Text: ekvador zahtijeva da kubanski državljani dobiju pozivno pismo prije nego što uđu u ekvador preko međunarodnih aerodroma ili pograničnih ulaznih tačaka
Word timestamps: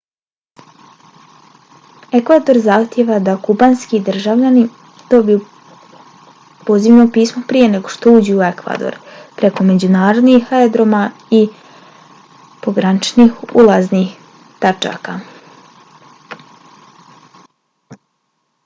ekvador 2.19 2.59
zahtijeva 2.67 3.17
da 3.27 3.35
kubanski 3.47 3.99
državljani 4.07 4.63
dobiju 5.11 5.41
pozivno 6.71 7.05
pismo 7.19 7.43
prije 7.53 7.69
nego 7.75 7.93
što 7.97 8.15
uđu 8.21 8.39
u 8.41 8.43
ekvador 8.49 8.97
preko 9.43 9.67
međunarodnih 9.69 10.51
aerodroma 10.63 11.03
ili 11.29 11.45
pograničnih 12.67 13.57
ulaznih 13.65 14.19
tačaka 14.67 15.19